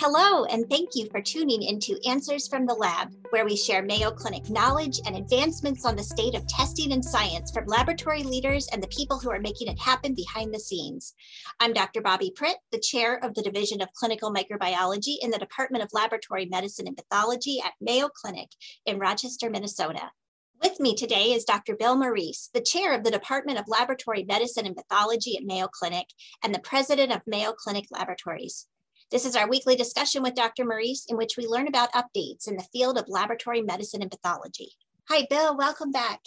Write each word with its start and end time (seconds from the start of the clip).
Hello, 0.00 0.44
and 0.44 0.70
thank 0.70 0.90
you 0.94 1.08
for 1.10 1.20
tuning 1.20 1.60
into 1.60 1.98
Answers 2.06 2.46
from 2.46 2.66
the 2.66 2.74
Lab, 2.74 3.12
where 3.30 3.44
we 3.44 3.56
share 3.56 3.82
Mayo 3.82 4.12
Clinic 4.12 4.48
knowledge 4.48 5.00
and 5.04 5.16
advancements 5.16 5.84
on 5.84 5.96
the 5.96 6.04
state 6.04 6.36
of 6.36 6.46
testing 6.46 6.92
and 6.92 7.04
science 7.04 7.50
from 7.50 7.66
laboratory 7.66 8.22
leaders 8.22 8.68
and 8.68 8.80
the 8.80 8.86
people 8.96 9.18
who 9.18 9.28
are 9.28 9.40
making 9.40 9.66
it 9.66 9.80
happen 9.80 10.14
behind 10.14 10.54
the 10.54 10.60
scenes. 10.60 11.14
I'm 11.58 11.72
Dr. 11.72 12.00
Bobbi 12.00 12.32
Pritt, 12.32 12.54
the 12.70 12.78
chair 12.78 13.16
of 13.24 13.34
the 13.34 13.42
Division 13.42 13.82
of 13.82 13.92
Clinical 13.92 14.32
Microbiology 14.32 15.16
in 15.20 15.32
the 15.32 15.38
Department 15.38 15.82
of 15.82 15.90
Laboratory 15.92 16.46
Medicine 16.46 16.86
and 16.86 16.96
Pathology 16.96 17.60
at 17.60 17.72
Mayo 17.80 18.08
Clinic 18.08 18.50
in 18.86 19.00
Rochester, 19.00 19.50
Minnesota. 19.50 20.12
With 20.62 20.78
me 20.78 20.94
today 20.94 21.32
is 21.32 21.44
Dr. 21.44 21.74
Bill 21.74 21.96
Morice, 21.96 22.50
the 22.54 22.60
chair 22.60 22.94
of 22.94 23.02
the 23.02 23.10
Department 23.10 23.58
of 23.58 23.64
Laboratory 23.66 24.22
Medicine 24.22 24.64
and 24.64 24.76
Pathology 24.76 25.36
at 25.36 25.42
Mayo 25.42 25.66
Clinic 25.66 26.06
and 26.44 26.54
the 26.54 26.60
president 26.60 27.10
of 27.10 27.22
Mayo 27.26 27.52
Clinic 27.52 27.86
Laboratories. 27.90 28.68
This 29.10 29.24
is 29.24 29.36
our 29.36 29.48
weekly 29.48 29.74
discussion 29.74 30.22
with 30.22 30.34
Dr. 30.34 30.66
Morice, 30.66 31.06
in 31.08 31.16
which 31.16 31.38
we 31.38 31.46
learn 31.46 31.66
about 31.66 31.90
updates 31.92 32.46
in 32.46 32.58
the 32.58 32.66
field 32.74 32.98
of 32.98 33.08
laboratory 33.08 33.62
medicine 33.62 34.02
and 34.02 34.10
pathology. 34.10 34.68
Hi, 35.08 35.26
Bill. 35.30 35.56
Welcome 35.56 35.90
back. 35.92 36.20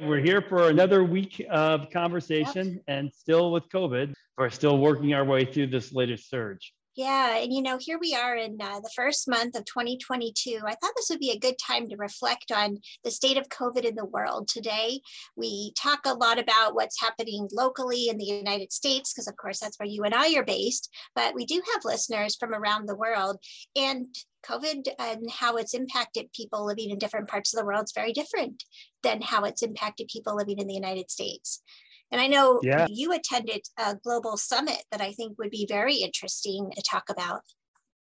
We're 0.00 0.18
here 0.18 0.42
for 0.42 0.68
another 0.68 1.04
week 1.04 1.40
of 1.48 1.90
conversation 1.92 2.72
yep. 2.72 2.82
and 2.88 3.12
still 3.14 3.52
with 3.52 3.68
COVID. 3.68 4.14
We're 4.36 4.50
still 4.50 4.78
working 4.78 5.14
our 5.14 5.24
way 5.24 5.44
through 5.44 5.68
this 5.68 5.92
latest 5.92 6.28
surge. 6.28 6.72
Yeah, 6.98 7.36
and 7.36 7.52
you 7.52 7.62
know, 7.62 7.78
here 7.80 7.96
we 7.96 8.12
are 8.12 8.34
in 8.34 8.60
uh, 8.60 8.80
the 8.80 8.90
first 8.96 9.28
month 9.28 9.56
of 9.56 9.64
2022. 9.66 10.58
I 10.66 10.74
thought 10.74 10.94
this 10.96 11.06
would 11.10 11.20
be 11.20 11.30
a 11.30 11.38
good 11.38 11.54
time 11.56 11.88
to 11.88 11.96
reflect 11.96 12.50
on 12.50 12.78
the 13.04 13.12
state 13.12 13.36
of 13.36 13.48
COVID 13.50 13.84
in 13.84 13.94
the 13.94 14.04
world. 14.04 14.48
Today, 14.48 15.00
we 15.36 15.72
talk 15.78 16.00
a 16.04 16.14
lot 16.14 16.40
about 16.40 16.74
what's 16.74 17.00
happening 17.00 17.48
locally 17.52 18.08
in 18.08 18.18
the 18.18 18.24
United 18.24 18.72
States, 18.72 19.12
because 19.12 19.28
of 19.28 19.36
course 19.36 19.60
that's 19.60 19.78
where 19.78 19.88
you 19.88 20.02
and 20.02 20.12
I 20.12 20.34
are 20.34 20.44
based, 20.44 20.92
but 21.14 21.36
we 21.36 21.46
do 21.46 21.62
have 21.72 21.84
listeners 21.84 22.34
from 22.34 22.52
around 22.52 22.86
the 22.86 22.96
world. 22.96 23.36
And 23.76 24.06
COVID 24.44 24.88
and 24.98 25.30
how 25.30 25.54
it's 25.54 25.74
impacted 25.74 26.32
people 26.32 26.66
living 26.66 26.90
in 26.90 26.98
different 26.98 27.28
parts 27.28 27.54
of 27.54 27.60
the 27.60 27.64
world 27.64 27.84
is 27.84 27.92
very 27.94 28.12
different 28.12 28.64
than 29.04 29.22
how 29.22 29.44
it's 29.44 29.62
impacted 29.62 30.08
people 30.08 30.34
living 30.34 30.58
in 30.58 30.66
the 30.66 30.74
United 30.74 31.12
States. 31.12 31.62
And 32.10 32.20
I 32.20 32.26
know 32.26 32.60
yeah. 32.62 32.86
you 32.90 33.12
attended 33.12 33.62
a 33.76 33.96
global 33.96 34.36
summit 34.36 34.82
that 34.90 35.00
I 35.00 35.12
think 35.12 35.38
would 35.38 35.50
be 35.50 35.66
very 35.68 35.96
interesting 35.96 36.70
to 36.74 36.82
talk 36.82 37.10
about. 37.10 37.42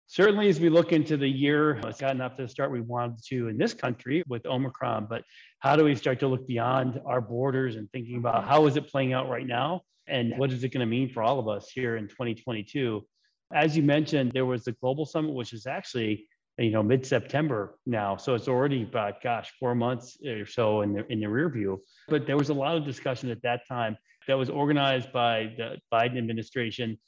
Certainly, 0.06 0.48
as 0.48 0.58
we 0.58 0.68
look 0.68 0.92
into 0.92 1.16
the 1.16 1.28
year, 1.28 1.76
it's 1.84 2.00
gotten 2.00 2.20
off 2.20 2.36
to 2.36 2.42
the 2.42 2.48
start 2.48 2.72
we 2.72 2.80
wanted 2.80 3.22
to 3.28 3.48
in 3.48 3.56
this 3.56 3.74
country 3.74 4.24
with 4.26 4.44
Omicron, 4.44 5.06
but 5.08 5.22
how 5.60 5.76
do 5.76 5.84
we 5.84 5.94
start 5.94 6.18
to 6.20 6.26
look 6.26 6.48
beyond 6.48 7.00
our 7.06 7.20
borders 7.20 7.76
and 7.76 7.88
thinking 7.92 8.16
about 8.16 8.44
how 8.44 8.66
is 8.66 8.76
it 8.76 8.88
playing 8.88 9.12
out 9.12 9.28
right 9.28 9.46
now 9.46 9.82
and 10.08 10.36
what 10.36 10.52
is 10.52 10.64
it 10.64 10.70
going 10.70 10.80
to 10.80 10.86
mean 10.86 11.08
for 11.08 11.22
all 11.22 11.38
of 11.38 11.46
us 11.46 11.70
here 11.72 11.96
in 11.96 12.08
2022? 12.08 13.06
As 13.54 13.76
you 13.76 13.84
mentioned, 13.84 14.32
there 14.32 14.46
was 14.46 14.64
the 14.64 14.72
global 14.72 15.06
summit, 15.06 15.32
which 15.32 15.52
is 15.52 15.66
actually 15.66 16.26
you 16.60 16.70
know 16.70 16.82
mid-september 16.82 17.78
now. 17.86 18.16
So 18.16 18.34
it's 18.34 18.48
already 18.48 18.82
about 18.82 19.22
gosh 19.22 19.52
four 19.58 19.74
months 19.74 20.18
or 20.24 20.46
so 20.46 20.82
in 20.82 20.92
the 20.92 21.06
in 21.10 21.20
the 21.20 21.28
rear 21.28 21.48
view. 21.48 21.82
But 22.08 22.26
there 22.26 22.36
was 22.36 22.50
a 22.50 22.54
lot 22.54 22.76
of 22.76 22.84
discussion 22.84 23.30
at 23.30 23.42
that 23.42 23.66
time 23.66 23.96
that 24.28 24.36
was 24.36 24.50
organized 24.50 25.12
by 25.12 25.54
the 25.56 25.78
biden 25.92 26.18
administration 26.18 26.98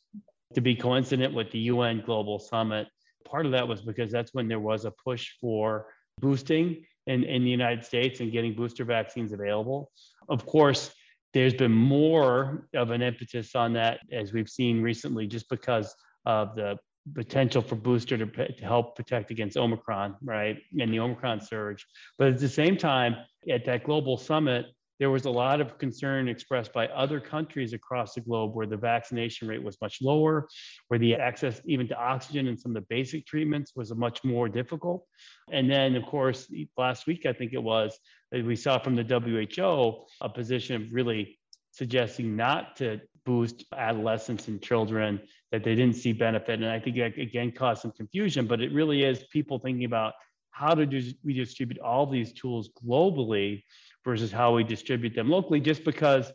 to 0.55 0.61
be 0.61 0.75
coincident 0.75 1.34
with 1.34 1.50
the 1.50 1.61
un 1.61 2.03
global 2.05 2.39
summit. 2.39 2.89
Part 3.25 3.47
of 3.47 3.53
that 3.53 3.67
was 3.69 3.83
because 3.83 4.11
that's 4.11 4.34
when 4.34 4.48
there 4.48 4.61
was 4.61 4.84
a 4.84 4.91
push 4.91 5.30
for 5.41 5.86
boosting 6.20 6.84
in, 7.06 7.25
in 7.25 7.42
the 7.45 7.50
united 7.50 7.84
states 7.84 8.20
and 8.20 8.30
getting 8.33 8.55
booster 8.55 8.84
vaccines 8.84 9.33
available. 9.33 9.91
Of 10.28 10.47
course 10.47 10.95
there's 11.34 11.55
been 11.55 11.73
more 11.73 12.69
of 12.75 12.91
an 12.91 13.03
impetus 13.03 13.55
on 13.55 13.73
that 13.73 14.00
as 14.12 14.33
we've 14.33 14.48
seen 14.48 14.83
recently 14.83 15.27
just 15.27 15.48
because 15.48 15.95
of 16.27 16.55
the 16.55 16.78
potential 17.14 17.62
for 17.62 17.77
booster 17.77 18.17
to, 18.17 18.27
to 18.27 18.64
help 18.64 18.97
protect 18.97 19.31
against 19.31 19.56
Omicron, 19.56 20.17
right? 20.22 20.58
And 20.78 20.92
the 20.92 21.00
Omicron 21.00 21.41
surge. 21.41 21.86
But 22.18 22.29
at 22.29 22.39
the 22.39 22.48
same 22.48 22.77
time, 22.77 23.17
at 23.51 23.64
that 23.64 23.85
global 23.85 24.17
summit, 24.17 24.67
there 25.01 25.11
was 25.11 25.24
a 25.24 25.30
lot 25.30 25.61
of 25.61 25.79
concern 25.79 26.29
expressed 26.29 26.73
by 26.73 26.86
other 26.89 27.18
countries 27.18 27.73
across 27.73 28.14
the 28.14 28.20
globe 28.20 28.55
where 28.55 28.67
the 28.68 28.77
vaccination 28.77 29.48
rate 29.48 29.61
was 29.62 29.77
much 29.80 29.98
lower, 30.01 30.46
where 30.89 30.98
the 30.98 31.17
access 31.17 31.61
even 31.64 31.89
to 31.89 31.96
oxygen 31.98 32.46
and 32.46 32.61
some 32.61 32.70
of 32.70 32.74
the 32.74 32.86
basic 32.89 33.27
treatments 33.27 33.73
was 33.74 33.92
much 33.96 34.23
more 34.23 34.48
difficult. 34.48 35.05
And 35.51 35.68
then, 35.68 35.96
of 35.96 36.07
course, 36.07 36.52
last 36.77 37.08
week, 37.08 37.27
I 37.27 37.33
think 37.33 37.52
it 37.52 37.62
was, 37.62 37.98
we 38.30 38.55
saw 38.55 38.79
from 38.79 38.95
the 38.95 39.02
WHO 39.02 40.05
a 40.20 40.29
position 40.29 40.77
of 40.77 40.92
really 40.92 41.36
suggesting 41.73 42.36
not 42.36 42.77
to 42.77 43.01
boost 43.24 43.64
adolescents 43.77 44.46
and 44.46 44.62
children 44.62 45.20
that 45.52 45.63
they 45.63 45.74
didn't 45.74 45.96
see 45.96 46.13
benefit. 46.13 46.61
And 46.61 46.67
I 46.67 46.80
think 46.80 46.96
that 46.96 47.17
again 47.18 47.52
caused 47.52 47.83
some 47.83 47.92
confusion, 47.92 48.46
but 48.46 48.61
it 48.61 48.73
really 48.73 49.05
is 49.05 49.24
people 49.30 49.58
thinking 49.58 49.85
about 49.85 50.14
how 50.51 50.74
do, 50.74 51.13
we 51.24 51.35
distribute 51.35 51.79
all 51.80 52.07
these 52.07 52.33
tools 52.33 52.70
globally 52.85 53.62
versus 54.05 54.33
how 54.33 54.55
we 54.55 54.64
distribute 54.64 55.14
them 55.14 55.29
locally, 55.30 55.61
just 55.61 55.85
because 55.85 56.33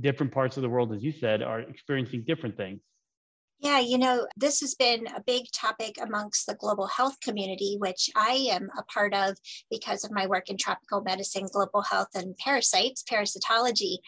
different 0.00 0.32
parts 0.32 0.56
of 0.56 0.62
the 0.62 0.68
world, 0.68 0.92
as 0.92 1.02
you 1.02 1.12
said, 1.12 1.42
are 1.42 1.60
experiencing 1.60 2.24
different 2.26 2.56
things. 2.56 2.80
Yeah, 3.62 3.78
you 3.78 3.98
know, 3.98 4.26
this 4.38 4.60
has 4.60 4.74
been 4.74 5.06
a 5.08 5.22
big 5.26 5.44
topic 5.52 5.96
amongst 6.00 6.46
the 6.46 6.54
global 6.54 6.86
health 6.86 7.20
community, 7.20 7.76
which 7.78 8.08
I 8.16 8.48
am 8.52 8.70
a 8.78 8.82
part 8.84 9.12
of 9.12 9.36
because 9.70 10.02
of 10.02 10.10
my 10.10 10.26
work 10.26 10.48
in 10.48 10.56
tropical 10.56 11.02
medicine, 11.02 11.46
global 11.52 11.82
health, 11.82 12.08
and 12.14 12.34
parasites, 12.38 13.02
parasitology. 13.02 13.98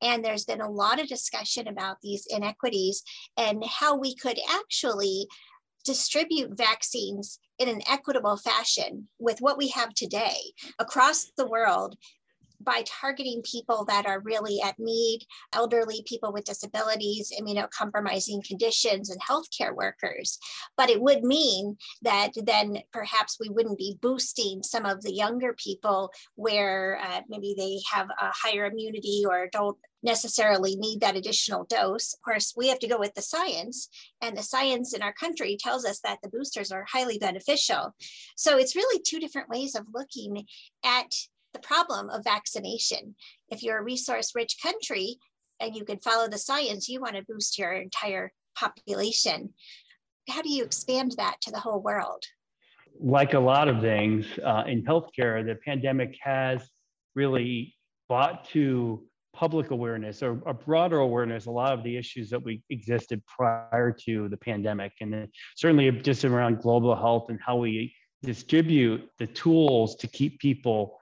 And 0.00 0.24
there's 0.24 0.46
been 0.46 0.62
a 0.62 0.70
lot 0.70 0.98
of 0.98 1.08
discussion 1.08 1.68
about 1.68 1.98
these 2.02 2.26
inequities 2.30 3.02
and 3.36 3.62
how 3.66 3.98
we 3.98 4.14
could 4.14 4.38
actually 4.50 5.26
distribute 5.84 6.56
vaccines 6.56 7.38
in 7.58 7.68
an 7.68 7.82
equitable 7.90 8.38
fashion 8.38 9.08
with 9.18 9.40
what 9.40 9.58
we 9.58 9.68
have 9.68 9.92
today 9.92 10.38
across 10.78 11.30
the 11.36 11.46
world 11.46 11.96
by 12.64 12.84
targeting 12.86 13.42
people 13.42 13.84
that 13.86 14.06
are 14.06 14.20
really 14.20 14.60
at 14.62 14.78
need, 14.78 15.20
elderly 15.52 16.02
people 16.06 16.32
with 16.32 16.44
disabilities, 16.44 17.32
immunocompromising 17.38 18.44
conditions, 18.44 19.10
and 19.10 19.20
healthcare 19.20 19.74
workers. 19.74 20.38
But 20.76 20.90
it 20.90 21.00
would 21.00 21.22
mean 21.24 21.76
that 22.02 22.30
then 22.36 22.78
perhaps 22.92 23.38
we 23.40 23.48
wouldn't 23.48 23.78
be 23.78 23.98
boosting 24.00 24.62
some 24.62 24.86
of 24.86 25.02
the 25.02 25.14
younger 25.14 25.54
people 25.54 26.10
where 26.34 27.00
uh, 27.02 27.20
maybe 27.28 27.54
they 27.56 27.78
have 27.90 28.08
a 28.10 28.30
higher 28.32 28.66
immunity 28.66 29.24
or 29.28 29.48
don't 29.52 29.78
necessarily 30.02 30.76
need 30.76 31.00
that 31.00 31.16
additional 31.16 31.64
dose. 31.64 32.14
Of 32.14 32.22
course, 32.22 32.54
we 32.56 32.68
have 32.68 32.78
to 32.80 32.88
go 32.88 32.98
with 32.98 33.14
the 33.14 33.22
science, 33.22 33.88
and 34.20 34.36
the 34.36 34.42
science 34.42 34.94
in 34.94 35.02
our 35.02 35.12
country 35.12 35.56
tells 35.58 35.84
us 35.84 36.00
that 36.00 36.18
the 36.22 36.28
boosters 36.28 36.72
are 36.72 36.86
highly 36.90 37.18
beneficial. 37.18 37.94
So 38.36 38.58
it's 38.58 38.76
really 38.76 39.00
two 39.02 39.20
different 39.20 39.48
ways 39.48 39.74
of 39.74 39.86
looking 39.94 40.46
at 40.84 41.12
the 41.52 41.60
problem 41.60 42.10
of 42.10 42.24
vaccination. 42.24 43.14
If 43.48 43.62
you're 43.62 43.78
a 43.78 43.82
resource 43.82 44.32
rich 44.34 44.56
country 44.62 45.16
and 45.60 45.74
you 45.76 45.84
can 45.84 45.98
follow 45.98 46.28
the 46.28 46.38
science, 46.38 46.88
you 46.88 47.00
want 47.00 47.16
to 47.16 47.24
boost 47.28 47.58
your 47.58 47.72
entire 47.72 48.32
population. 48.56 49.54
How 50.28 50.42
do 50.42 50.50
you 50.50 50.64
expand 50.64 51.14
that 51.16 51.36
to 51.42 51.50
the 51.50 51.60
whole 51.60 51.80
world? 51.80 52.24
Like 53.00 53.34
a 53.34 53.40
lot 53.40 53.68
of 53.68 53.80
things 53.80 54.26
uh, 54.44 54.64
in 54.66 54.84
healthcare, 54.84 55.44
the 55.44 55.56
pandemic 55.64 56.16
has 56.22 56.62
really 57.14 57.74
brought 58.08 58.48
to 58.50 59.02
public 59.34 59.70
awareness 59.70 60.22
or 60.22 60.42
a 60.46 60.52
broader 60.52 60.98
awareness 60.98 61.46
a 61.46 61.50
lot 61.50 61.72
of 61.72 61.82
the 61.82 61.96
issues 61.96 62.28
that 62.28 62.42
we 62.42 62.62
existed 62.68 63.22
prior 63.26 63.90
to 63.90 64.28
the 64.28 64.36
pandemic 64.36 64.92
and 65.00 65.26
certainly 65.56 65.90
just 65.90 66.24
around 66.26 66.60
global 66.60 66.94
health 66.94 67.30
and 67.30 67.40
how 67.44 67.56
we 67.56 67.94
distribute 68.22 69.08
the 69.18 69.26
tools 69.28 69.96
to 69.96 70.06
keep 70.06 70.38
people 70.38 70.98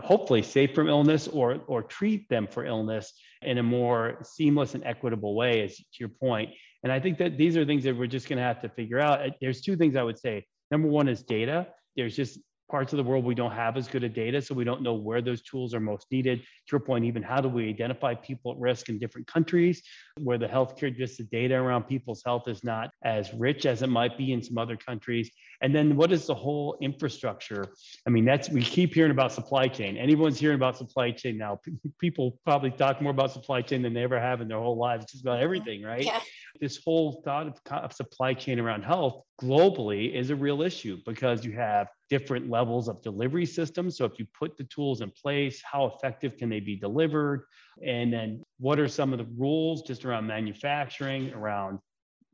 hopefully 0.00 0.42
safe 0.42 0.74
from 0.74 0.88
illness 0.88 1.28
or 1.28 1.60
or 1.66 1.82
treat 1.82 2.28
them 2.28 2.46
for 2.46 2.64
illness 2.64 3.12
in 3.42 3.58
a 3.58 3.62
more 3.62 4.18
seamless 4.22 4.74
and 4.74 4.84
equitable 4.84 5.34
way 5.34 5.62
as 5.62 5.76
to 5.76 5.84
your 5.98 6.08
point. 6.08 6.50
And 6.82 6.92
i 6.92 6.98
think 6.98 7.18
that 7.18 7.36
these 7.36 7.56
are 7.56 7.64
things 7.64 7.84
that 7.84 7.96
we're 7.96 8.06
just 8.06 8.28
going 8.28 8.38
to 8.38 8.42
have 8.42 8.60
to 8.62 8.68
figure 8.68 9.00
out. 9.00 9.20
There's 9.40 9.60
two 9.60 9.76
things 9.76 9.96
i 9.96 10.02
would 10.02 10.18
say. 10.18 10.46
Number 10.70 10.88
one 10.88 11.08
is 11.08 11.22
data. 11.22 11.68
There's 11.96 12.16
just 12.16 12.38
parts 12.72 12.94
of 12.94 12.96
the 12.96 13.02
world 13.02 13.22
we 13.22 13.34
don't 13.34 13.52
have 13.52 13.76
as 13.76 13.86
good 13.86 14.02
a 14.02 14.08
data, 14.08 14.40
so 14.40 14.54
we 14.54 14.64
don't 14.64 14.80
know 14.80 14.94
where 14.94 15.20
those 15.20 15.42
tools 15.42 15.74
are 15.74 15.78
most 15.78 16.06
needed. 16.10 16.38
To 16.40 16.46
your 16.72 16.80
point, 16.80 17.04
even 17.04 17.22
how 17.22 17.38
do 17.38 17.48
we 17.50 17.68
identify 17.68 18.14
people 18.14 18.52
at 18.52 18.58
risk 18.58 18.88
in 18.88 18.98
different 18.98 19.26
countries 19.26 19.82
where 20.18 20.38
the 20.38 20.46
healthcare, 20.46 20.96
just 20.96 21.18
the 21.18 21.24
data 21.24 21.54
around 21.54 21.82
people's 21.82 22.22
health 22.24 22.48
is 22.48 22.64
not 22.64 22.90
as 23.04 23.30
rich 23.34 23.66
as 23.66 23.82
it 23.82 23.88
might 23.88 24.16
be 24.16 24.32
in 24.32 24.42
some 24.42 24.56
other 24.56 24.78
countries. 24.78 25.30
And 25.60 25.74
then 25.74 25.96
what 25.96 26.12
is 26.12 26.26
the 26.26 26.34
whole 26.34 26.78
infrastructure? 26.80 27.74
I 28.06 28.10
mean, 28.10 28.24
that's 28.24 28.48
we 28.48 28.62
keep 28.62 28.94
hearing 28.94 29.12
about 29.12 29.32
supply 29.32 29.68
chain. 29.68 29.98
Anyone's 29.98 30.38
hearing 30.38 30.56
about 30.56 30.78
supply 30.78 31.10
chain 31.10 31.36
now. 31.36 31.60
People 32.00 32.40
probably 32.42 32.70
talk 32.70 33.02
more 33.02 33.12
about 33.12 33.32
supply 33.32 33.60
chain 33.60 33.82
than 33.82 33.92
they 33.92 34.02
ever 34.02 34.18
have 34.18 34.40
in 34.40 34.48
their 34.48 34.58
whole 34.58 34.78
lives, 34.78 35.04
just 35.12 35.22
about 35.22 35.40
everything, 35.40 35.82
right? 35.82 36.06
Yeah. 36.06 36.20
This 36.60 36.80
whole 36.84 37.22
thought 37.24 37.46
of, 37.46 37.60
of 37.70 37.92
supply 37.92 38.34
chain 38.34 38.60
around 38.60 38.82
health 38.82 39.22
globally 39.40 40.14
is 40.14 40.30
a 40.30 40.36
real 40.36 40.62
issue 40.62 40.98
because 41.06 41.44
you 41.44 41.52
have 41.52 41.88
different 42.10 42.50
levels 42.50 42.88
of 42.88 43.02
delivery 43.02 43.46
systems. 43.46 43.96
So 43.96 44.04
if 44.04 44.18
you 44.18 44.26
put 44.38 44.56
the 44.56 44.64
tools 44.64 45.00
in 45.00 45.10
place, 45.10 45.62
how 45.64 45.86
effective 45.86 46.36
can 46.36 46.48
they 46.48 46.60
be 46.60 46.76
delivered? 46.76 47.46
And 47.84 48.12
then 48.12 48.42
what 48.58 48.78
are 48.78 48.88
some 48.88 49.12
of 49.12 49.18
the 49.18 49.26
rules 49.36 49.82
just 49.82 50.04
around 50.04 50.26
manufacturing, 50.26 51.32
around 51.32 51.78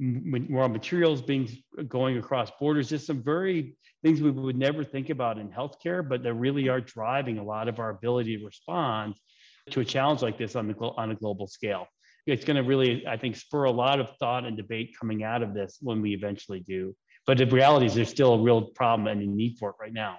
raw 0.01 0.69
materials 0.69 1.23
being 1.23 1.49
going 1.89 2.19
across 2.19 2.51
borders, 2.61 2.89
just 2.89 3.07
some 3.07 3.23
very 3.23 3.77
things 4.03 4.21
we 4.21 4.31
would 4.31 4.57
never 4.57 4.85
think 4.85 5.11
about 5.11 5.39
in 5.39 5.49
healthcare, 5.49 6.09
but 6.09 6.23
that 6.23 6.35
really 6.35 6.69
are 6.69 6.81
driving 6.81 7.39
a 7.39 7.43
lot 7.43 7.69
of 7.69 7.81
our 7.81 7.91
ability 7.91 8.39
to 8.39 8.45
respond 8.45 9.15
to 9.71 9.81
a 9.81 9.85
challenge 9.85 10.23
like 10.23 10.39
this 10.39 10.57
on 10.57 10.69
the 10.69 10.75
on 10.75 11.11
a 11.11 11.15
global 11.15 11.47
scale. 11.47 11.87
It's 12.29 12.45
going 12.45 12.57
to 12.57 12.63
really, 12.63 13.07
I 13.07 13.17
think, 13.17 13.37
spur 13.37 13.65
a 13.65 13.71
lot 13.71 14.01
of 14.01 14.17
thought 14.19 14.45
and 14.45 14.57
debate 14.57 14.95
coming 14.99 15.25
out 15.25 15.43
of 15.43 15.55
this 15.55 15.79
when 15.81 16.01
we 16.01 16.13
eventually 16.13 16.61
do. 16.61 16.95
But 17.27 17.39
the 17.39 17.47
reality 17.47 17.87
is, 17.87 17.95
there's 17.95 18.09
still 18.09 18.35
a 18.35 18.43
real 18.43 18.63
problem 18.63 19.09
and 19.09 19.21
a 19.23 19.27
need 19.27 19.59
for 19.59 19.71
it 19.71 19.77
right 19.81 19.93
now 19.93 20.19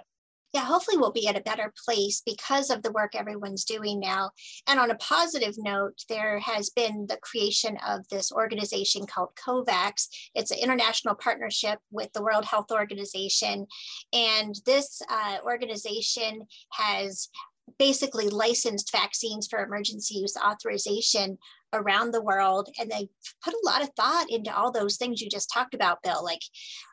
yeah, 0.54 0.66
hopefully 0.66 0.98
we'll 0.98 1.12
be 1.12 1.28
at 1.28 1.38
a 1.38 1.42
better 1.42 1.72
place 1.86 2.22
because 2.26 2.72
of 2.72 2.82
the 2.82 2.92
work 2.92 3.14
everyone's 3.14 3.66
doing 3.66 4.00
now. 4.00 4.32
And 4.68 4.80
on 4.80 4.90
a 4.90 4.96
positive 4.96 5.54
note, 5.58 6.04
there 6.10 6.40
has 6.40 6.72
been 6.72 7.06
the 7.08 7.20
creation 7.22 7.78
of 7.88 8.08
this 8.10 8.32
organization 8.32 9.06
called 9.06 9.30
COVAX. 9.36 10.08
It's 10.34 10.52
an 10.52 10.58
international 10.60 11.14
partnership 11.16 11.80
with 11.92 12.12
the 12.14 12.24
World 12.24 12.46
Health 12.46 12.72
Organization. 12.72 13.68
And 14.12 14.56
this 14.66 15.02
uh, 15.10 15.38
organization 15.44 16.48
has 16.72 17.30
basically 17.78 18.30
licensed 18.30 18.92
vaccines 18.92 19.48
for 19.48 19.64
emergency 19.64 20.16
use 20.16 20.36
authorization 20.38 21.38
around 21.74 22.12
the 22.12 22.22
world. 22.22 22.70
And 22.80 22.90
they 22.90 23.10
put 23.44 23.54
a 23.54 23.66
lot 23.66 23.82
of 23.82 23.90
thought 23.96 24.28
into 24.30 24.56
all 24.56 24.72
those 24.72 24.98
things 24.98 25.22
you 25.22 25.30
just 25.30 25.52
talked 25.54 25.74
about 25.74 26.02
bill 26.04 26.24
like 26.24 26.42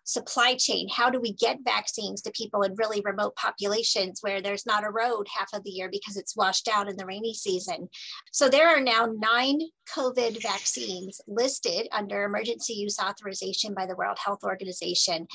supply 0.05 0.55
chain. 0.55 0.89
How 0.91 1.11
do 1.11 1.21
we 1.21 1.33
get 1.33 1.59
vaccines 1.65 2.23
to 2.23 2.31
people 2.31 2.63
in 2.63 2.75
really 2.77 3.01
remote 3.05 3.35
populations 3.37 4.21
where 4.21 4.41
there's 4.41 4.67
not 4.67 4.85
a 4.85 4.91
road 4.91 5.27
half 5.37 5.49
of 5.53 5.65
the 5.65 5.71
year 5.71 5.89
because 5.91 6.17
it's 6.17 6.37
washed 6.37 6.69
out 6.69 6.89
in 6.89 6.97
the 6.97 7.07
rainy 7.07 7.35
season? 7.35 7.89
So 8.33 8.49
there 8.49 8.69
are 8.69 8.81
now 8.81 9.09
nine 9.17 9.61
covid 9.95 10.43
vaccines 10.43 11.21
listed 11.29 11.89
under 11.93 12.25
emergency 12.25 12.75
use 12.75 12.99
authorization 12.99 13.73
by 13.73 13.87
the 13.87 13.95
world 13.95 14.19
health 14.23 14.43
organization 14.43 15.27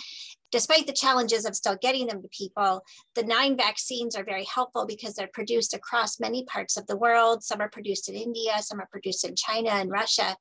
despite 0.52 0.88
the 0.88 0.94
challenges 0.94 1.46
of 1.46 1.56
still 1.56 1.78
getting 1.82 2.08
them 2.08 2.22
to 2.22 2.28
people, 2.30 2.84
the 3.16 3.24
nine 3.24 3.58
vaccines 3.58 4.16
are 4.16 4.24
very 4.24 4.46
helpful 4.46 4.86
because 4.86 5.16
they're 5.16 5.30
produced 5.34 5.74
across 5.74 6.20
many 6.20 6.44
parts 6.46 6.78
of 6.78 6.86
the 6.88 6.98
world. 6.98 7.44
Some 7.44 7.62
are 7.62 7.70
produced 7.70 8.10
in 8.10 8.16
India, 8.16 8.54
some 8.60 8.80
are 8.80 8.88
produced 8.92 9.26
in 9.28 9.36
China 9.36 9.70
and 9.70 9.90
Russia. 9.90 10.36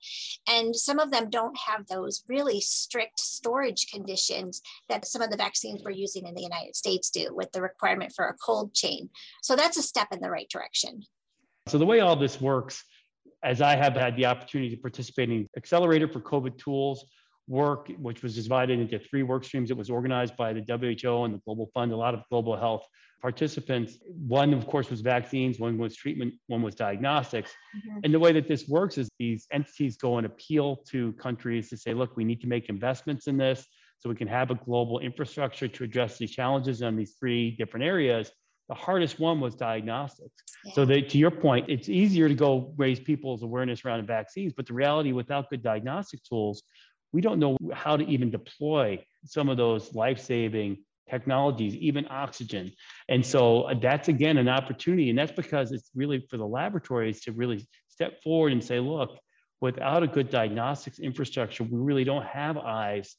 And 0.48 0.74
some 0.74 0.98
of 0.98 1.10
them 1.10 1.30
don't 1.30 1.56
have 1.66 1.86
those 1.86 2.24
really 2.28 2.60
strict 2.60 3.20
storage 3.20 3.86
conditions 3.92 4.60
that 4.88 5.06
some 5.06 5.22
of 5.22 5.30
the 5.30 5.36
vaccines 5.36 5.82
we're 5.84 5.92
using 5.92 6.26
in 6.26 6.34
the 6.34 6.42
United 6.42 6.76
States 6.76 7.10
do 7.10 7.28
with 7.32 7.52
the 7.52 7.62
requirement 7.62 8.12
for 8.14 8.26
a 8.26 8.34
cold 8.34 8.74
chain. 8.74 9.10
So 9.42 9.56
that's 9.56 9.76
a 9.76 9.82
step 9.82 10.08
in 10.12 10.20
the 10.20 10.30
right 10.30 10.48
direction. 10.48 11.04
So 11.66 11.78
the 11.78 11.86
way 11.86 12.00
all 12.00 12.16
this 12.16 12.40
works, 12.40 12.82
as 13.42 13.62
I 13.62 13.76
have 13.76 13.94
had 13.94 14.16
the 14.16 14.26
opportunity 14.26 14.74
to 14.74 14.80
participate 14.80 15.30
in 15.30 15.48
Accelerator 15.56 16.08
for 16.08 16.20
COVID 16.20 16.58
tools, 16.58 17.06
work, 17.50 17.90
which 17.98 18.22
was 18.22 18.36
divided 18.36 18.78
into 18.78 18.98
three 18.98 19.24
work 19.24 19.44
streams. 19.44 19.70
It 19.70 19.76
was 19.76 19.90
organized 19.90 20.36
by 20.36 20.52
the 20.52 20.60
WHO 20.60 21.24
and 21.24 21.34
the 21.34 21.40
Global 21.44 21.68
Fund, 21.74 21.92
a 21.92 21.96
lot 21.96 22.14
of 22.14 22.22
global 22.30 22.56
health 22.56 22.86
participants. 23.20 23.98
One, 24.28 24.54
of 24.54 24.66
course, 24.66 24.88
was 24.88 25.00
vaccines, 25.00 25.58
one 25.58 25.76
was 25.76 25.96
treatment, 25.96 26.34
one 26.46 26.62
was 26.62 26.74
diagnostics. 26.74 27.50
Mm-hmm. 27.50 28.00
And 28.04 28.14
the 28.14 28.18
way 28.18 28.32
that 28.32 28.48
this 28.48 28.68
works 28.68 28.96
is 28.96 29.08
these 29.18 29.46
entities 29.52 29.96
go 29.96 30.16
and 30.16 30.26
appeal 30.26 30.76
to 30.90 31.12
countries 31.14 31.68
to 31.70 31.76
say, 31.76 31.92
look, 31.92 32.16
we 32.16 32.24
need 32.24 32.40
to 32.40 32.46
make 32.46 32.68
investments 32.68 33.26
in 33.26 33.36
this 33.36 33.66
so 33.98 34.08
we 34.08 34.14
can 34.14 34.28
have 34.28 34.50
a 34.50 34.54
global 34.54 35.00
infrastructure 35.00 35.68
to 35.68 35.84
address 35.84 36.16
these 36.16 36.30
challenges 36.30 36.82
on 36.82 36.96
these 36.96 37.16
three 37.18 37.50
different 37.50 37.84
areas. 37.84 38.30
The 38.70 38.74
hardest 38.76 39.18
one 39.18 39.40
was 39.40 39.56
diagnostics. 39.56 40.44
Yeah. 40.64 40.72
So 40.74 40.84
that, 40.86 41.08
to 41.10 41.18
your 41.18 41.32
point, 41.32 41.66
it's 41.68 41.88
easier 41.88 42.28
to 42.28 42.34
go 42.34 42.72
raise 42.76 43.00
people's 43.00 43.42
awareness 43.42 43.84
around 43.84 44.06
vaccines, 44.06 44.52
but 44.56 44.66
the 44.66 44.74
reality 44.74 45.12
without 45.12 45.50
good 45.50 45.62
diagnostic 45.62 46.22
tools, 46.22 46.62
we 47.12 47.20
don't 47.20 47.38
know 47.38 47.56
how 47.72 47.96
to 47.96 48.04
even 48.06 48.30
deploy 48.30 49.02
some 49.24 49.48
of 49.48 49.56
those 49.56 49.94
life-saving 49.94 50.78
technologies, 51.08 51.74
even 51.76 52.06
oxygen. 52.08 52.72
And 53.08 53.24
so 53.24 53.62
uh, 53.62 53.74
that's 53.74 54.08
again 54.08 54.38
an 54.38 54.48
opportunity. 54.48 55.10
And 55.10 55.18
that's 55.18 55.32
because 55.32 55.72
it's 55.72 55.90
really 55.94 56.24
for 56.30 56.36
the 56.36 56.46
laboratories 56.46 57.20
to 57.22 57.32
really 57.32 57.66
step 57.88 58.22
forward 58.22 58.52
and 58.52 58.62
say, 58.62 58.78
look, 58.78 59.18
without 59.60 60.02
a 60.02 60.06
good 60.06 60.30
diagnostics 60.30 61.00
infrastructure, 61.00 61.64
we 61.64 61.76
really 61.78 62.04
don't 62.04 62.24
have 62.24 62.56
eyes 62.56 63.16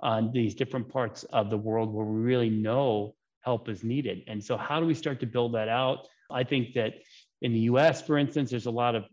on 0.00 0.32
these 0.32 0.54
different 0.54 0.88
parts 0.88 1.24
of 1.24 1.50
the 1.50 1.56
world 1.56 1.92
where 1.92 2.06
we 2.06 2.20
really 2.20 2.50
know 2.50 3.14
help 3.42 3.68
is 3.68 3.84
needed. 3.84 4.22
And 4.26 4.42
so 4.42 4.56
how 4.56 4.80
do 4.80 4.86
we 4.86 4.94
start 4.94 5.20
to 5.20 5.26
build 5.26 5.54
that 5.54 5.68
out? 5.68 6.08
I 6.30 6.44
think 6.44 6.74
that 6.74 6.94
in 7.42 7.52
the 7.52 7.60
US, 7.60 8.02
for 8.02 8.18
instance, 8.18 8.50
there's 8.50 8.66
a 8.66 8.70
lot 8.70 8.94
of 8.94 9.04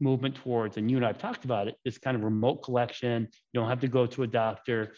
movement 0.00 0.34
towards, 0.36 0.76
and 0.76 0.90
you 0.90 0.96
and 0.96 1.04
I 1.04 1.08
have 1.08 1.18
talked 1.18 1.44
about 1.44 1.68
it, 1.68 1.76
this 1.84 1.98
kind 1.98 2.16
of 2.16 2.22
remote 2.22 2.62
collection. 2.62 3.28
You 3.52 3.60
don't 3.60 3.68
have 3.68 3.80
to 3.80 3.88
go 3.88 4.06
to 4.06 4.22
a 4.22 4.26
doctor. 4.26 4.94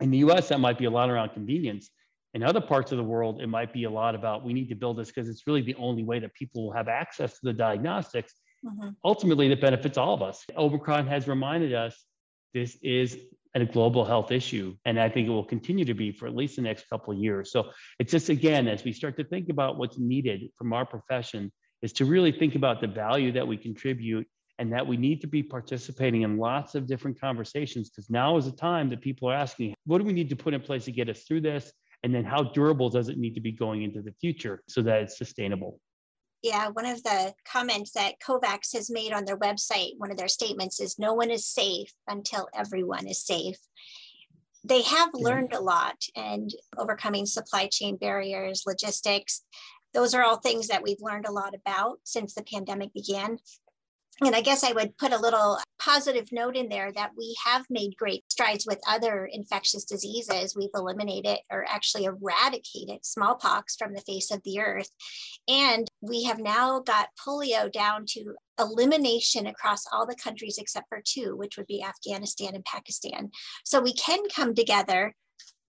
In 0.00 0.10
the 0.10 0.18
US, 0.18 0.48
that 0.48 0.60
might 0.60 0.78
be 0.78 0.84
a 0.84 0.90
lot 0.90 1.10
around 1.10 1.30
convenience. 1.30 1.90
In 2.34 2.42
other 2.42 2.60
parts 2.60 2.92
of 2.92 2.98
the 2.98 3.04
world, 3.04 3.40
it 3.40 3.48
might 3.48 3.72
be 3.72 3.84
a 3.84 3.90
lot 3.90 4.14
about 4.14 4.44
we 4.44 4.52
need 4.52 4.68
to 4.68 4.74
build 4.74 4.98
this 4.98 5.08
because 5.08 5.28
it's 5.28 5.46
really 5.46 5.62
the 5.62 5.74
only 5.76 6.04
way 6.04 6.18
that 6.18 6.34
people 6.34 6.66
will 6.66 6.72
have 6.72 6.88
access 6.88 7.32
to 7.32 7.40
the 7.44 7.52
diagnostics. 7.52 8.34
Mm-hmm. 8.64 8.90
Ultimately, 9.04 9.48
that 9.48 9.60
benefits 9.60 9.96
all 9.96 10.14
of 10.14 10.22
us. 10.22 10.44
Omicron 10.56 11.06
has 11.06 11.26
reminded 11.26 11.74
us 11.74 12.04
this 12.52 12.76
is 12.82 13.16
a 13.54 13.64
global 13.64 14.04
health 14.04 14.30
issue. 14.30 14.76
And 14.84 15.00
I 15.00 15.08
think 15.08 15.26
it 15.26 15.30
will 15.30 15.44
continue 15.44 15.84
to 15.84 15.94
be 15.94 16.12
for 16.12 16.26
at 16.26 16.36
least 16.36 16.56
the 16.56 16.62
next 16.62 16.88
couple 16.88 17.12
of 17.12 17.18
years. 17.18 17.50
So 17.50 17.70
it's 17.98 18.12
just, 18.12 18.28
again, 18.28 18.68
as 18.68 18.84
we 18.84 18.92
start 18.92 19.16
to 19.16 19.24
think 19.24 19.48
about 19.48 19.78
what's 19.78 19.98
needed 19.98 20.50
from 20.56 20.72
our 20.72 20.86
profession 20.86 21.52
is 21.82 21.92
to 21.94 22.04
really 22.04 22.32
think 22.32 22.54
about 22.54 22.80
the 22.80 22.86
value 22.86 23.32
that 23.32 23.46
we 23.46 23.56
contribute 23.56 24.26
and 24.58 24.72
that 24.72 24.86
we 24.86 24.96
need 24.96 25.20
to 25.20 25.26
be 25.26 25.42
participating 25.42 26.22
in 26.22 26.36
lots 26.36 26.74
of 26.74 26.86
different 26.86 27.20
conversations 27.20 27.88
because 27.88 28.10
now 28.10 28.36
is 28.36 28.46
the 28.46 28.52
time 28.52 28.90
that 28.90 29.00
people 29.00 29.30
are 29.30 29.34
asking, 29.34 29.74
what 29.86 29.98
do 29.98 30.04
we 30.04 30.12
need 30.12 30.28
to 30.28 30.36
put 30.36 30.54
in 30.54 30.60
place 30.60 30.84
to 30.84 30.92
get 30.92 31.08
us 31.08 31.22
through 31.22 31.40
this? 31.40 31.72
And 32.02 32.14
then 32.14 32.24
how 32.24 32.42
durable 32.42 32.90
does 32.90 33.08
it 33.08 33.18
need 33.18 33.34
to 33.34 33.40
be 33.40 33.52
going 33.52 33.82
into 33.82 34.02
the 34.02 34.12
future 34.20 34.62
so 34.68 34.82
that 34.82 35.02
it's 35.02 35.18
sustainable? 35.18 35.80
Yeah, 36.42 36.68
one 36.68 36.86
of 36.86 37.02
the 37.02 37.34
comments 37.44 37.92
that 37.92 38.20
COVAX 38.20 38.72
has 38.74 38.90
made 38.90 39.12
on 39.12 39.24
their 39.24 39.38
website, 39.38 39.92
one 39.96 40.12
of 40.12 40.16
their 40.16 40.28
statements 40.28 40.80
is 40.80 40.98
no 40.98 41.12
one 41.14 41.30
is 41.30 41.46
safe 41.46 41.92
until 42.06 42.48
everyone 42.54 43.08
is 43.08 43.24
safe. 43.24 43.56
They 44.64 44.82
have 44.82 45.10
learned 45.14 45.52
a 45.52 45.60
lot 45.60 45.96
and 46.14 46.50
overcoming 46.76 47.26
supply 47.26 47.68
chain 47.72 47.96
barriers, 47.96 48.64
logistics, 48.66 49.42
those 49.94 50.14
are 50.14 50.22
all 50.22 50.36
things 50.36 50.68
that 50.68 50.82
we've 50.82 51.00
learned 51.00 51.26
a 51.26 51.32
lot 51.32 51.54
about 51.54 51.98
since 52.04 52.34
the 52.34 52.42
pandemic 52.42 52.92
began. 52.92 53.38
And 54.20 54.34
I 54.34 54.40
guess 54.40 54.64
I 54.64 54.72
would 54.72 54.98
put 54.98 55.12
a 55.12 55.20
little 55.20 55.58
positive 55.78 56.32
note 56.32 56.56
in 56.56 56.68
there 56.68 56.90
that 56.90 57.12
we 57.16 57.36
have 57.44 57.64
made 57.70 57.96
great 57.96 58.24
strides 58.32 58.66
with 58.66 58.80
other 58.88 59.26
infectious 59.32 59.84
diseases. 59.84 60.56
We've 60.56 60.70
eliminated 60.74 61.38
or 61.52 61.64
actually 61.68 62.04
eradicated 62.04 63.06
smallpox 63.06 63.76
from 63.76 63.94
the 63.94 64.00
face 64.00 64.32
of 64.32 64.42
the 64.42 64.58
earth. 64.58 64.90
And 65.46 65.86
we 66.00 66.24
have 66.24 66.40
now 66.40 66.80
got 66.80 67.10
polio 67.24 67.70
down 67.70 68.06
to 68.08 68.34
elimination 68.58 69.46
across 69.46 69.84
all 69.92 70.04
the 70.04 70.16
countries 70.16 70.58
except 70.58 70.88
for 70.88 71.00
two, 71.04 71.36
which 71.36 71.56
would 71.56 71.68
be 71.68 71.84
Afghanistan 71.84 72.56
and 72.56 72.64
Pakistan. 72.64 73.30
So 73.64 73.80
we 73.80 73.92
can 73.92 74.28
come 74.34 74.52
together 74.52 75.14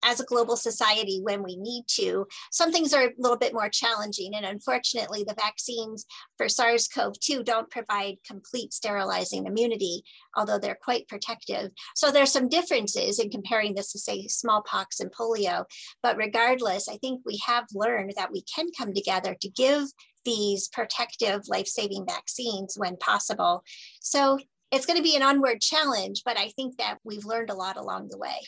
as 0.03 0.19
a 0.19 0.25
global 0.25 0.55
society 0.55 1.19
when 1.21 1.43
we 1.43 1.55
need 1.55 1.83
to. 1.87 2.27
Some 2.51 2.71
things 2.71 2.93
are 2.93 3.05
a 3.05 3.11
little 3.17 3.37
bit 3.37 3.53
more 3.53 3.69
challenging. 3.69 4.33
And 4.35 4.45
unfortunately, 4.45 5.23
the 5.23 5.35
vaccines 5.35 6.05
for 6.37 6.49
SARS 6.49 6.87
CoV 6.87 7.19
2 7.19 7.43
don't 7.43 7.69
provide 7.69 8.15
complete 8.25 8.73
sterilizing 8.73 9.45
immunity, 9.45 10.03
although 10.35 10.59
they're 10.59 10.77
quite 10.81 11.07
protective. 11.07 11.71
So 11.95 12.11
there's 12.11 12.31
some 12.31 12.49
differences 12.49 13.19
in 13.19 13.29
comparing 13.29 13.75
this 13.75 13.91
to, 13.91 13.99
say, 13.99 14.27
smallpox 14.27 14.99
and 14.99 15.11
polio. 15.11 15.65
But 16.03 16.17
regardless, 16.17 16.87
I 16.87 16.97
think 16.97 17.21
we 17.25 17.39
have 17.45 17.65
learned 17.73 18.13
that 18.15 18.31
we 18.31 18.43
can 18.43 18.67
come 18.77 18.93
together 18.93 19.35
to 19.41 19.49
give 19.49 19.83
these 20.25 20.67
protective 20.67 21.41
life 21.47 21.67
saving 21.67 22.05
vaccines 22.05 22.75
when 22.77 22.97
possible. 22.97 23.63
So 24.01 24.37
it's 24.71 24.85
going 24.85 24.97
to 24.97 25.03
be 25.03 25.15
an 25.15 25.23
onward 25.23 25.61
challenge, 25.61 26.23
but 26.25 26.37
I 26.37 26.49
think 26.49 26.77
that 26.77 26.97
we've 27.05 27.25
learned 27.25 27.49
a 27.49 27.55
lot 27.55 27.77
along 27.77 28.09
the 28.09 28.17
way. 28.17 28.41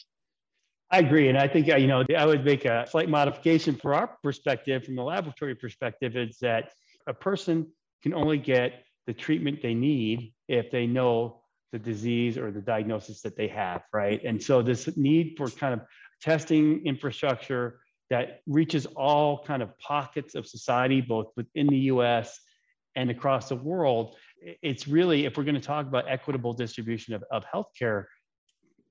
I 0.92 1.00
agree. 1.00 1.30
And 1.30 1.38
I 1.38 1.48
think, 1.48 1.70
uh, 1.70 1.76
you 1.76 1.88
know, 1.88 2.04
I 2.18 2.26
would 2.26 2.44
make 2.44 2.66
a 2.66 2.86
slight 2.90 3.10
modification 3.10 3.76
for 3.76 3.94
our 3.94 4.08
perspective, 4.24 4.86
from 4.86 4.96
the 4.96 5.04
laboratory 5.04 5.56
perspective, 5.56 6.18
is 6.18 6.40
that 6.40 6.72
a 7.06 7.14
person 7.14 7.68
can 8.02 8.14
only 8.14 8.38
get 8.38 8.84
the 9.06 9.14
treatment 9.14 9.62
they 9.62 9.74
need 9.74 10.34
if 10.48 10.72
they 10.72 10.88
know 10.88 11.42
the 11.72 11.80
disease 11.80 12.38
or 12.38 12.52
the 12.52 12.62
diagnosis 12.62 13.22
that 13.22 13.38
they 13.38 13.48
have, 13.48 13.84
right? 13.94 14.24
And 14.24 14.42
so 14.42 14.64
this 14.64 14.98
need 14.98 15.36
for 15.38 15.50
kind 15.50 15.74
of 15.74 15.82
testing 16.22 16.86
infrastructure 16.86 17.80
that 18.10 18.42
reaches 18.48 18.88
all 18.88 19.44
kind 19.44 19.62
of 19.62 19.78
pockets 19.78 20.34
of 20.34 20.48
society, 20.48 21.02
both 21.02 21.28
within 21.36 21.68
the 21.68 21.78
US 21.78 22.40
and 22.96 23.12
across 23.12 23.50
the 23.50 23.56
world, 23.56 24.16
it's 24.62 24.88
really, 24.88 25.26
if 25.26 25.38
we're 25.38 25.44
going 25.44 25.56
to 25.56 25.62
talk 25.62 25.86
about 25.86 26.06
equitable 26.08 26.54
distribution 26.54 27.14
of, 27.14 27.24
of 27.32 27.44
healthcare, 27.54 28.06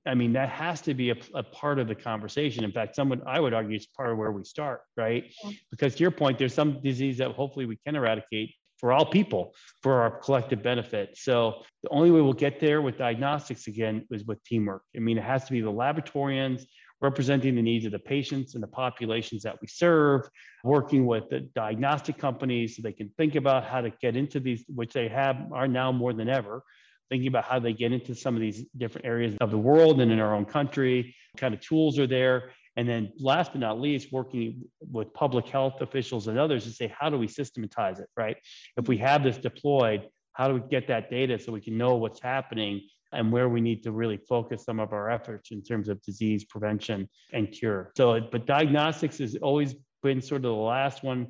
I 0.06 0.14
mean, 0.14 0.32
that 0.32 0.48
has 0.48 0.80
to 0.82 0.94
be 0.94 1.10
a, 1.10 1.16
a, 1.34 1.42
part 1.42 1.78
of 1.78 1.88
the 1.88 1.94
conversation. 1.94 2.64
In 2.64 2.72
fact, 2.72 2.94
someone 2.96 3.20
I 3.26 3.40
would 3.40 3.52
argue 3.52 3.76
it's 3.76 3.86
part 3.86 4.10
of 4.10 4.18
where 4.18 4.32
we 4.32 4.44
start, 4.44 4.82
right? 4.96 5.24
Yeah. 5.44 5.50
Because 5.70 5.96
to 5.96 6.00
your 6.00 6.10
point, 6.10 6.38
there's 6.38 6.54
some 6.54 6.80
disease 6.82 7.18
that 7.18 7.32
hopefully 7.32 7.66
we 7.66 7.76
can 7.84 7.96
eradicate. 7.96 8.54
for 8.78 8.92
all 8.92 9.04
people 9.04 9.54
for 9.82 9.94
our 10.02 10.18
collective 10.20 10.62
benefit. 10.62 11.16
So 11.16 11.62
the 11.82 11.90
only 11.90 12.10
way 12.12 12.20
we'll 12.20 12.32
get 12.32 12.60
there 12.60 12.80
with 12.80 12.96
diagnostics 12.96 13.66
again 13.66 14.06
is 14.10 14.24
with 14.24 14.42
teamwork. 14.44 14.82
I 14.96 15.00
mean, 15.00 15.18
it 15.18 15.24
has 15.24 15.44
to 15.46 15.52
be 15.52 15.60
the 15.60 15.72
laboratorians 15.72 16.62
representing 17.00 17.54
the 17.54 17.62
needs 17.62 17.86
of 17.86 17.92
the 17.92 17.98
patients 17.98 18.54
and 18.54 18.62
the 18.62 18.68
populations 18.68 19.42
that 19.42 19.56
we 19.60 19.68
serve, 19.68 20.28
working 20.64 21.06
with 21.06 21.28
the 21.30 21.40
diagnostic 21.54 22.18
companies 22.18 22.76
so 22.76 22.82
they 22.82 22.92
can 22.92 23.10
think 23.16 23.34
about 23.36 23.64
how 23.64 23.80
to 23.80 23.90
get 24.00 24.16
into 24.16 24.40
these, 24.40 24.64
which 24.74 24.92
they 24.92 25.08
have 25.08 25.36
are 25.52 25.68
now 25.68 25.92
more 25.92 26.12
than 26.12 26.28
ever, 26.28 26.62
thinking 27.10 27.28
about 27.28 27.44
how 27.44 27.58
they 27.58 27.72
get 27.72 27.92
into 27.92 28.14
some 28.14 28.34
of 28.34 28.40
these 28.40 28.64
different 28.76 29.06
areas 29.06 29.34
of 29.40 29.50
the 29.50 29.58
world 29.58 30.00
and 30.00 30.12
in 30.12 30.20
our 30.20 30.34
own 30.34 30.44
country, 30.44 31.14
kind 31.36 31.54
of 31.54 31.60
tools 31.60 31.98
are 31.98 32.06
there. 32.06 32.50
And 32.76 32.88
then 32.88 33.12
last 33.18 33.52
but 33.52 33.60
not 33.60 33.80
least, 33.80 34.12
working 34.12 34.62
with 34.80 35.12
public 35.12 35.48
health 35.48 35.80
officials 35.80 36.28
and 36.28 36.38
others 36.38 36.64
to 36.64 36.70
say, 36.70 36.92
how 36.96 37.10
do 37.10 37.18
we 37.18 37.26
systematize 37.26 37.98
it, 37.98 38.08
right? 38.16 38.36
If 38.76 38.86
we 38.86 38.98
have 38.98 39.24
this 39.24 39.36
deployed, 39.38 40.08
how 40.34 40.46
do 40.46 40.54
we 40.54 40.60
get 40.70 40.86
that 40.86 41.10
data 41.10 41.38
so 41.38 41.50
we 41.50 41.60
can 41.60 41.76
know 41.76 41.96
what's 41.96 42.22
happening 42.22 42.82
and 43.12 43.32
where 43.32 43.48
we 43.48 43.60
need 43.60 43.82
to 43.82 43.92
really 43.92 44.18
focus 44.28 44.64
some 44.64 44.78
of 44.78 44.92
our 44.92 45.10
efforts 45.10 45.50
in 45.50 45.62
terms 45.62 45.88
of 45.88 46.00
disease 46.02 46.44
prevention 46.44 47.08
and 47.32 47.50
cure. 47.50 47.90
So, 47.96 48.20
but 48.30 48.46
diagnostics 48.46 49.18
has 49.18 49.36
always 49.36 49.74
been 50.02 50.20
sort 50.20 50.44
of 50.44 50.50
the 50.50 50.52
last 50.52 51.02
one 51.02 51.26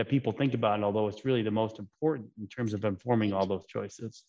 that 0.00 0.08
people 0.08 0.32
think 0.32 0.54
about, 0.54 0.82
although 0.82 1.08
it's 1.08 1.26
really 1.26 1.42
the 1.42 1.50
most 1.50 1.78
important 1.78 2.26
in 2.40 2.48
terms 2.48 2.72
of 2.72 2.86
informing 2.86 3.34
all 3.34 3.46
those 3.46 3.66
choices. 3.68 4.24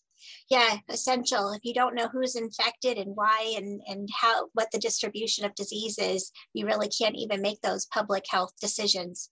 Yeah, 0.50 0.76
essential. 0.90 1.50
If 1.52 1.64
you 1.64 1.72
don't 1.72 1.94
know 1.94 2.08
who's 2.08 2.36
infected 2.36 2.98
and 2.98 3.16
why 3.16 3.54
and, 3.56 3.80
and 3.86 4.06
how 4.14 4.48
what 4.52 4.68
the 4.70 4.78
distribution 4.78 5.46
of 5.46 5.54
disease 5.54 5.98
is, 5.98 6.30
you 6.52 6.66
really 6.66 6.90
can't 6.90 7.16
even 7.16 7.40
make 7.40 7.62
those 7.62 7.86
public 7.86 8.24
health 8.28 8.52
decisions. 8.60 9.30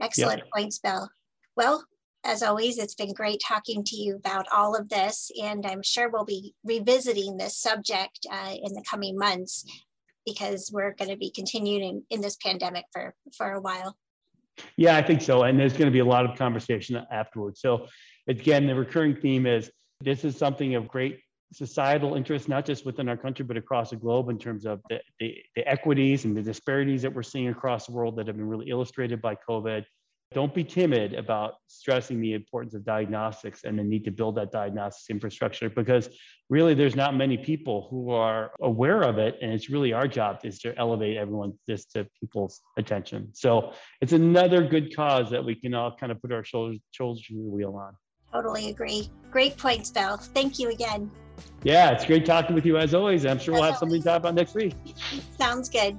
Excellent 0.00 0.38
yep. 0.38 0.50
points, 0.54 0.78
Bill. 0.78 1.08
Well, 1.56 1.84
as 2.22 2.44
always, 2.44 2.78
it's 2.78 2.94
been 2.94 3.12
great 3.12 3.42
talking 3.44 3.82
to 3.82 3.96
you 3.96 4.14
about 4.14 4.46
all 4.52 4.76
of 4.76 4.88
this, 4.88 5.32
and 5.42 5.66
I'm 5.66 5.82
sure 5.82 6.08
we'll 6.08 6.24
be 6.24 6.54
revisiting 6.62 7.38
this 7.38 7.58
subject 7.58 8.24
uh, 8.30 8.54
in 8.54 8.72
the 8.74 8.84
coming 8.88 9.18
months 9.18 9.64
because 10.24 10.70
we're 10.72 10.94
going 10.94 11.10
to 11.10 11.16
be 11.16 11.32
continuing 11.32 12.04
in 12.08 12.20
this 12.20 12.36
pandemic 12.36 12.84
for, 12.92 13.16
for 13.36 13.50
a 13.50 13.60
while. 13.60 13.96
Yeah, 14.76 14.96
I 14.96 15.02
think 15.02 15.22
so. 15.22 15.42
And 15.42 15.58
there's 15.58 15.72
going 15.72 15.86
to 15.86 15.92
be 15.92 16.00
a 16.00 16.04
lot 16.04 16.24
of 16.24 16.36
conversation 16.36 17.04
afterwards. 17.10 17.60
So, 17.60 17.86
again, 18.28 18.66
the 18.66 18.74
recurring 18.74 19.16
theme 19.16 19.46
is 19.46 19.70
this 20.00 20.24
is 20.24 20.36
something 20.36 20.74
of 20.74 20.88
great 20.88 21.20
societal 21.52 22.14
interest, 22.14 22.48
not 22.48 22.64
just 22.64 22.86
within 22.86 23.08
our 23.08 23.16
country, 23.16 23.44
but 23.44 23.56
across 23.56 23.90
the 23.90 23.96
globe 23.96 24.28
in 24.30 24.38
terms 24.38 24.64
of 24.64 24.80
the, 24.88 25.00
the, 25.20 25.36
the 25.54 25.68
equities 25.68 26.24
and 26.24 26.36
the 26.36 26.42
disparities 26.42 27.02
that 27.02 27.12
we're 27.12 27.22
seeing 27.22 27.48
across 27.48 27.86
the 27.86 27.92
world 27.92 28.16
that 28.16 28.26
have 28.26 28.36
been 28.36 28.48
really 28.48 28.70
illustrated 28.70 29.20
by 29.20 29.36
COVID 29.48 29.84
don't 30.34 30.54
be 30.54 30.64
timid 30.64 31.14
about 31.14 31.54
stressing 31.66 32.20
the 32.20 32.32
importance 32.32 32.74
of 32.74 32.84
diagnostics 32.84 33.64
and 33.64 33.78
the 33.78 33.82
need 33.84 34.04
to 34.04 34.10
build 34.10 34.36
that 34.36 34.52
diagnostics 34.52 35.10
infrastructure 35.10 35.70
because 35.70 36.08
really 36.50 36.74
there's 36.74 36.96
not 36.96 37.16
many 37.16 37.36
people 37.36 37.88
who 37.90 38.10
are 38.10 38.52
aware 38.60 39.02
of 39.02 39.18
it 39.18 39.36
and 39.40 39.52
it's 39.52 39.70
really 39.70 39.92
our 39.92 40.06
job 40.08 40.38
is 40.44 40.58
to 40.60 40.76
elevate 40.78 41.16
everyone 41.16 41.52
this 41.66 41.84
to 41.86 42.06
people's 42.20 42.60
attention. 42.78 43.28
So 43.32 43.72
it's 44.00 44.12
another 44.12 44.66
good 44.66 44.94
cause 44.94 45.30
that 45.30 45.44
we 45.44 45.54
can 45.54 45.74
all 45.74 45.96
kind 45.98 46.12
of 46.12 46.20
put 46.20 46.32
our 46.32 46.44
shoulders 46.44 46.78
shoulders 46.90 47.24
to 47.26 47.34
the 47.34 47.40
wheel 47.40 47.76
on. 47.76 47.94
Totally 48.32 48.70
agree. 48.70 49.10
Great 49.30 49.56
points 49.56 49.90
Bill. 49.90 50.16
thank 50.16 50.58
you 50.58 50.70
again. 50.70 51.10
Yeah 51.64 51.90
it's 51.90 52.04
great 52.04 52.26
talking 52.26 52.54
with 52.54 52.66
you 52.66 52.76
as 52.76 52.94
always 52.94 53.24
i'm 53.24 53.38
sure 53.38 53.54
as 53.54 53.60
we'll 53.60 53.62
have 53.62 53.74
always. 53.74 53.78
something 53.78 54.02
to 54.02 54.08
talk 54.08 54.18
about 54.18 54.34
next 54.34 54.54
week. 54.54 54.74
Sounds 55.38 55.68
good 55.68 55.98